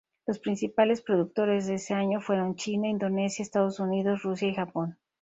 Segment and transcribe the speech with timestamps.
[0.25, 4.97] Los principales productores en ese año fueron China, Indonesia, Estados Unidos, Rusia y Japón..